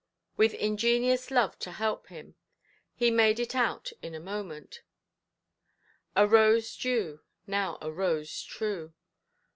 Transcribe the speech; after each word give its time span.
With 0.35 0.55
ingenious 0.55 1.29
love 1.29 1.59
to 1.59 1.71
help 1.73 2.07
him, 2.07 2.33
he 2.95 3.11
made 3.11 3.39
it 3.39 3.53
out 3.53 3.91
in 4.01 4.15
a 4.15 4.19
moment. 4.19 4.81
"A 6.15 6.27
rose 6.27 6.75
due, 6.75 7.21
now 7.45 7.77
a 7.83 7.91
rose 7.91 8.41
true". 8.41 8.93